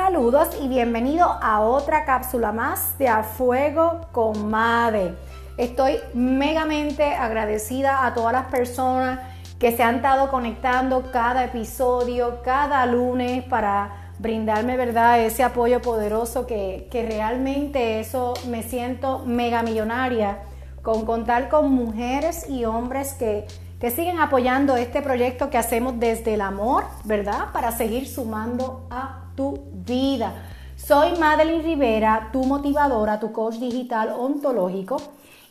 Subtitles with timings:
[0.00, 5.16] Saludos y bienvenido a otra cápsula más de A Fuego con Made.
[5.56, 9.18] Estoy megamente agradecida a todas las personas
[9.58, 15.18] que se han estado conectando cada episodio, cada lunes para brindarme, ¿verdad?
[15.18, 20.38] Ese apoyo poderoso que, que realmente eso me siento mega millonaria
[20.80, 23.48] con contar con mujeres y hombres que
[23.80, 27.52] que siguen apoyando este proyecto que hacemos desde el amor, ¿verdad?
[27.52, 30.32] Para seguir sumando a tu vida.
[30.74, 34.96] Soy Madeline Rivera, tu motivadora, tu coach digital ontológico.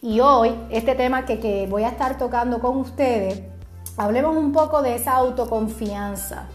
[0.01, 3.41] Y hoy, este tema que, voy a estar tocando con ustedes,
[3.95, 6.47] hablemos un poco de esa autoconfianza.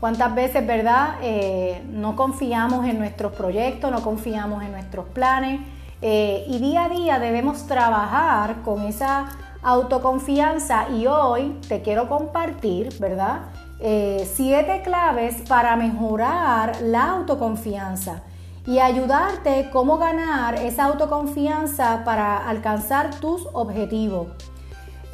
[0.00, 5.60] ¿Cuántas veces, verdad, eh, no confiamos en nuestros proyectos, no confiamos en nuestros planes?
[6.00, 9.26] Eh, y día a día debemos trabajar con esa
[9.62, 13.42] autoconfianza y hoy te quiero compartir, ¿verdad?
[13.80, 18.22] Eh, siete claves para mejorar la autoconfianza
[18.66, 24.28] y ayudarte cómo ganar esa autoconfianza para alcanzar tus objetivos.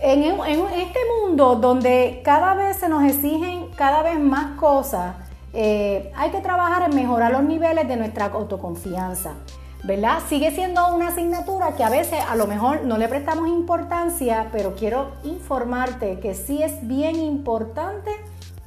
[0.01, 5.15] En, este mundo donde cada vez se nos exigen cada vez más cosas,
[5.53, 9.35] eh, hay que trabajar en mejorar los niveles de nuestra autoconfianza.
[9.85, 10.21] ¿Verdad?
[10.29, 14.75] Sigue siendo una asignatura que a veces a lo mejor no le prestamos importancia, pero
[14.75, 18.11] quiero informarte que sí es bien importante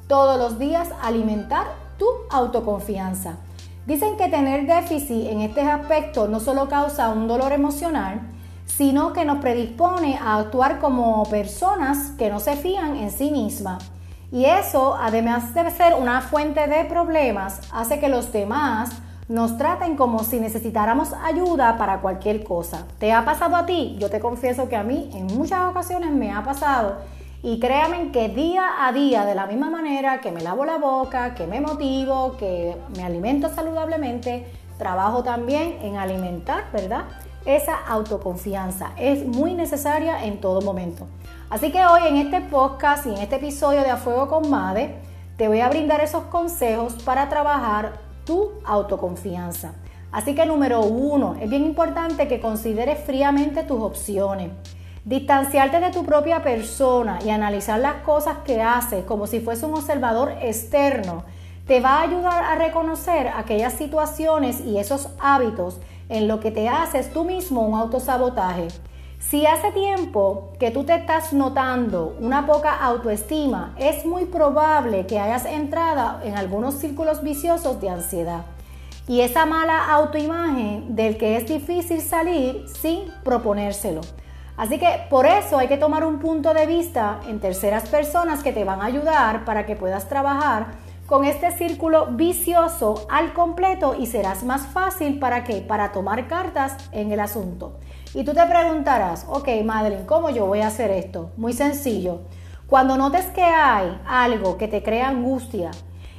[0.06, 1.66] todos los días alimentar
[1.98, 3.36] tu autoconfianza.
[3.84, 8.20] Dicen que tener déficit en este aspecto no solo causa un dolor emocional,
[8.66, 13.90] sino que nos predispone a actuar como personas que no se fían en sí mismas.
[14.30, 18.90] Y eso, además de ser una fuente de problemas, hace que los demás
[19.28, 22.86] nos traten como si necesitáramos ayuda para cualquier cosa.
[22.98, 23.96] ¿Te ha pasado a ti?
[23.98, 26.96] Yo te confieso que a mí en muchas ocasiones me ha pasado
[27.42, 31.34] y créanme que día a día, de la misma manera que me lavo la boca,
[31.34, 34.46] que me motivo, que me alimento saludablemente,
[34.78, 37.04] trabajo también en alimentar, ¿verdad?
[37.44, 41.06] Esa autoconfianza es muy necesaria en todo momento.
[41.50, 44.96] Así que hoy en este podcast y en este episodio de A Fuego con Made,
[45.36, 49.72] te voy a brindar esos consejos para trabajar tu autoconfianza.
[50.12, 54.50] Así que número uno, es bien importante que consideres fríamente tus opciones.
[55.06, 59.72] Distanciarte de tu propia persona y analizar las cosas que haces como si fuese un
[59.72, 61.24] observador externo
[61.66, 65.78] te va a ayudar a reconocer aquellas situaciones y esos hábitos
[66.10, 68.68] en lo que te haces tú mismo un autosabotaje.
[69.18, 75.18] Si hace tiempo que tú te estás notando una poca autoestima, es muy probable que
[75.18, 78.42] hayas entrado en algunos círculos viciosos de ansiedad.
[79.08, 84.02] Y esa mala autoimagen del que es difícil salir sin proponérselo.
[84.56, 88.52] Así que por eso hay que tomar un punto de vista en terceras personas que
[88.52, 90.68] te van a ayudar para que puedas trabajar
[91.06, 95.60] con este círculo vicioso al completo y serás más fácil para qué?
[95.60, 97.78] Para tomar cartas en el asunto.
[98.14, 101.30] Y tú te preguntarás, ok, Madeline, ¿cómo yo voy a hacer esto?
[101.36, 102.20] Muy sencillo.
[102.66, 105.70] Cuando notes que hay algo que te crea angustia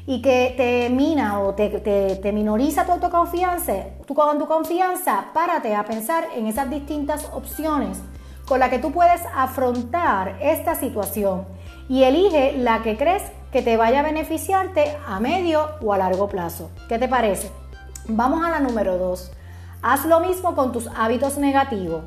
[0.05, 3.73] y que te mina o te, te, minoriza tu autoconfianza,
[4.05, 7.99] tu, con tu confianza, párate a pensar en esas distintas opciones
[8.47, 11.45] con las que tú puedes afrontar esta situación
[11.88, 16.28] y elige la que crees que te vaya a beneficiarte a medio o a largo
[16.29, 16.72] plazo.
[16.88, 17.51] ¿Qué te parece?
[18.07, 19.31] Vamos a la número 2.
[19.81, 22.03] Haz lo mismo con tus hábitos negativos.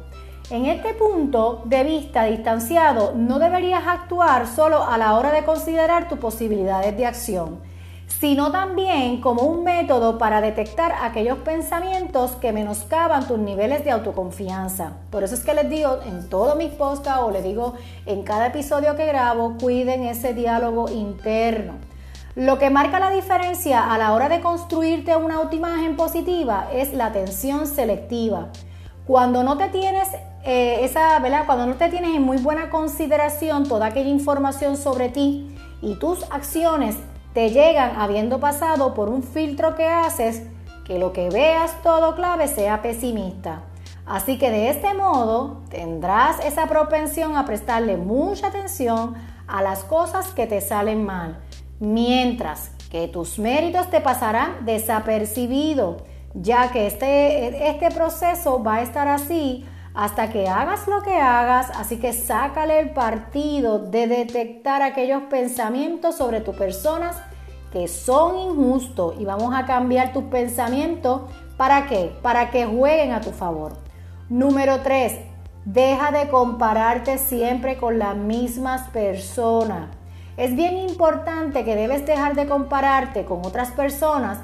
[0.50, 6.06] En este punto de vista distanciado, no deberías actuar solo a la hora de considerar
[6.06, 7.60] tus posibilidades de acción,
[8.08, 14.92] sino también como un método para detectar aquellos pensamientos que menoscaban tus niveles de autoconfianza.
[15.10, 17.72] Por eso es que les digo en todos mis podcasts o les digo
[18.04, 21.91] en cada episodio que grabo, cuiden ese diálogo interno.
[22.34, 27.06] Lo que marca la diferencia a la hora de construirte una autoimagen positiva es la
[27.06, 28.48] atención selectiva.
[29.06, 30.08] Cuando no te tienes
[30.42, 31.20] eh, esa.
[31.44, 36.24] Cuando no te tienes en muy buena consideración toda aquella información sobre ti y tus
[36.30, 36.96] acciones
[37.34, 40.42] te llegan habiendo pasado por un filtro que haces,
[40.86, 43.62] que lo que veas todo clave sea pesimista.
[44.06, 49.14] Así que de este modo tendrás esa propensión a prestarle mucha atención
[49.46, 51.38] a las cosas que te salen mal
[51.82, 55.96] mientras que tus méritos te pasarán desapercibido,
[56.32, 61.70] ya que este, este proceso va a estar así hasta que hagas lo que hagas,
[61.70, 67.16] así que sácale el partido de detectar aquellos pensamientos sobre tus personas
[67.72, 71.22] que son injustos y vamos a cambiar tus pensamientos
[71.56, 72.16] para qué?
[72.22, 73.72] Para que jueguen a tu favor.
[74.28, 75.18] Número 3,
[75.64, 79.88] deja de compararte siempre con las mismas personas.
[80.36, 84.38] Es bien importante que debes dejar de compararte con otras personas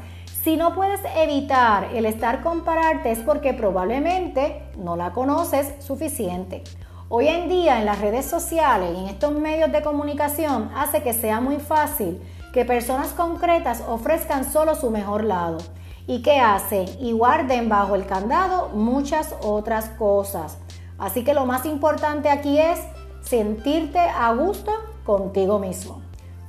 [0.44, 6.62] Si no puedes evitar el estar compararte es porque probablemente no la conoces suficiente.
[7.08, 11.12] Hoy en día en las redes sociales y en estos medios de comunicación hace que
[11.12, 12.20] sea muy fácil
[12.52, 15.58] que personas concretas ofrezcan solo su mejor lado.
[16.06, 16.86] ¿Y qué hacen?
[17.00, 20.58] Y guarden bajo el candado muchas otras cosas.
[20.98, 22.80] Así que lo más importante aquí es
[23.20, 24.72] sentirte a gusto
[25.08, 26.02] contigo mismo.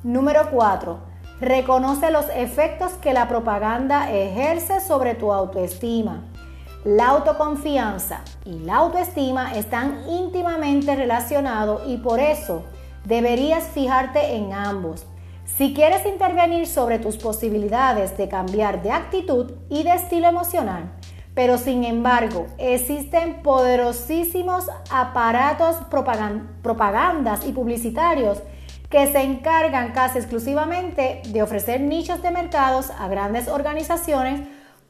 [0.03, 0.99] Número 4.
[1.39, 6.25] Reconoce los efectos que la propaganda ejerce sobre tu autoestima.
[6.83, 12.63] La autoconfianza y la autoestima están íntimamente relacionados y por eso
[13.05, 15.05] deberías fijarte en ambos.
[15.45, 20.91] Si quieres intervenir sobre tus posibilidades de cambiar de actitud y de estilo emocional,
[21.39, 25.77] pero sin embargo existen poderosísimos aparatos
[26.61, 28.43] propagandas y publicitarios
[28.89, 34.41] que se encargan casi exclusivamente de ofrecer nichos de mercados a grandes organizaciones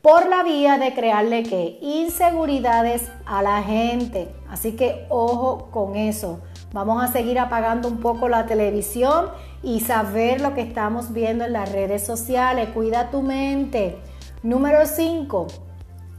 [0.02, 4.34] por la vía de crearle que inseguridades a la gente.
[4.50, 6.40] Así que ojo con eso.
[6.74, 9.28] Vamos a seguir apagando un poco la televisión
[9.62, 12.70] y saber lo que estamos viendo en las redes sociales.
[12.74, 14.00] Cuida tu mente.
[14.42, 15.69] Número 5.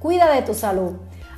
[0.00, 0.92] Cuida de tu salud.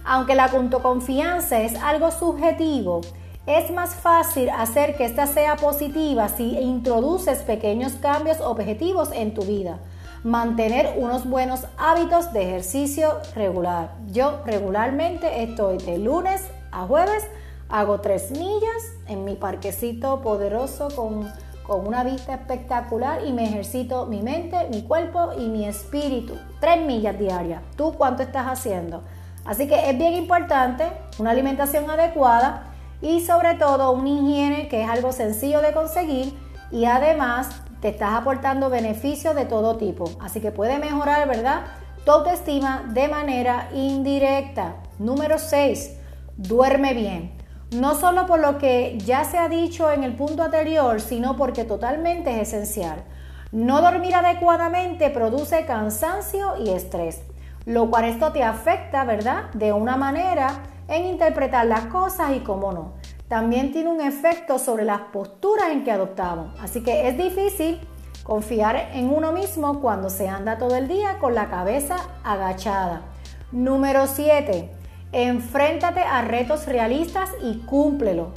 [0.04, 3.00] Aunque la autoconfianza es algo subjetivo,
[3.44, 9.42] es más fácil hacer que esta sea positiva si introduces pequeños cambios objetivos en tu
[9.42, 9.80] vida.
[10.22, 13.96] Mantener unos buenos hábitos de ejercicio regular.
[14.12, 17.24] Yo regularmente estoy de lunes a jueves,
[17.68, 21.32] hago tres millas en mi parquecito poderoso con,
[21.66, 26.36] con una vista espectacular y me ejercito mi mente, mi cuerpo y mi espíritu.
[26.60, 27.62] Tres millas diarias.
[27.76, 29.02] ¿Tú cuánto estás haciendo?
[29.44, 30.84] Así que es bien importante
[31.18, 32.64] una alimentación adecuada
[33.00, 36.34] y sobre todo una higiene que es algo sencillo de conseguir
[36.70, 40.04] y además te estás aportando beneficios de todo tipo.
[40.20, 41.64] Así que puede mejorar, ¿verdad?
[42.04, 44.76] Tu autoestima de manera indirecta.
[44.98, 45.98] Número 6.
[46.36, 47.41] Duerme bien.
[47.72, 51.64] No solo por lo que ya se ha dicho en el punto anterior, sino porque
[51.64, 53.02] totalmente es esencial.
[53.50, 57.22] No dormir adecuadamente produce cansancio y estrés,
[57.64, 59.50] lo cual esto te afecta, ¿verdad?
[59.54, 62.92] De una manera en interpretar las cosas y cómo no.
[63.28, 66.54] También tiene un efecto sobre las posturas en que adoptamos.
[66.60, 67.80] Así que es difícil
[68.22, 73.00] confiar en uno mismo cuando se anda todo el día con la cabeza agachada.
[73.50, 74.81] Número 7.
[75.12, 78.32] Enfréntate a retos realistas y cúmplelo.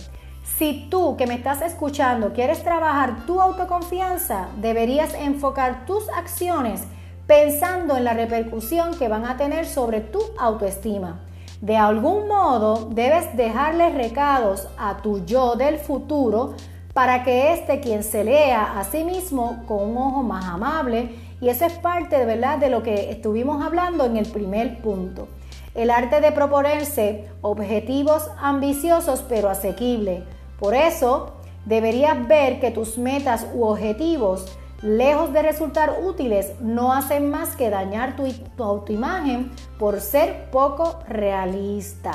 [0.57, 6.83] Si tú que me estás escuchando quieres trabajar tu autoconfianza, deberías enfocar tus acciones
[7.27, 11.21] pensando en la repercusión que van a tener sobre tu autoestima.
[11.61, 16.55] De algún modo debes dejarle recados a tu yo del futuro
[16.93, 21.49] para que este quien se lea a sí mismo con un ojo más amable y
[21.49, 25.27] eso es parte de verdad de lo que estuvimos hablando en el primer punto.
[25.75, 30.23] El arte de proponerse objetivos ambiciosos pero asequibles.
[30.57, 31.33] Por eso
[31.65, 37.69] deberías ver que tus metas u objetivos lejos de resultar útiles, no hacen más que
[37.69, 38.25] dañar tu,
[38.63, 42.11] autoimagen por ser poco realista.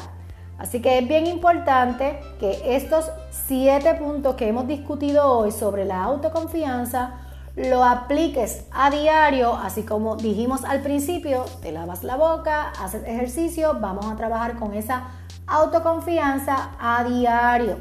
[0.59, 6.03] Así que es bien importante que estos siete puntos que hemos discutido hoy sobre la
[6.05, 13.03] autoconfianza lo apliques a diario, así como dijimos al principio, te lavas la boca, haces
[13.06, 15.08] ejercicio, vamos a trabajar con esa
[15.46, 17.79] autoconfianza a diario.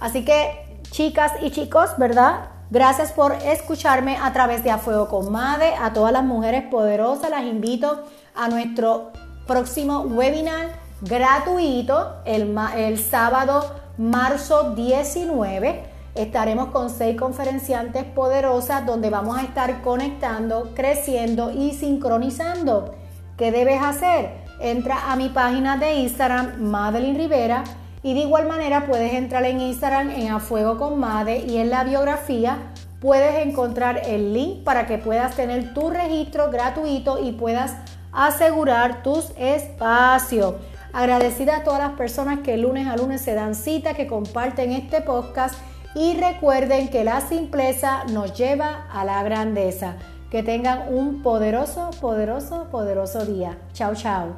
[0.00, 2.48] Así que chicas y chicos, ¿verdad?
[2.70, 5.74] Gracias por escucharme a través de A Fuego con Made.
[5.74, 8.04] A todas las mujeres poderosas las invito
[8.34, 9.10] a nuestro
[9.46, 15.91] próximo webinar gratuito el, el sábado marzo 19.
[16.14, 22.94] Estaremos con seis conferenciantes poderosas donde vamos a estar conectando, creciendo y sincronizando.
[23.38, 24.30] ¿Qué debes hacer?
[24.60, 27.64] Entra a mi página de Instagram, Madeline Rivera
[28.02, 31.70] y de igual manera puedes entrar en Instagram en A Fuego con Made y en
[31.70, 32.58] la biografía
[33.00, 37.74] puedes encontrar el link para que puedas tener tu registro gratuito y puedas
[38.12, 40.56] asegurar tus espacios.
[40.92, 45.00] Agradecida a todas las personas que lunes a lunes se dan cita, que comparten este
[45.00, 45.54] podcast
[45.94, 49.96] y recuerden que la simpleza nos lleva a la grandeza.
[50.30, 53.58] Que tengan un poderoso, poderoso, poderoso día.
[53.74, 54.36] Chao, chao.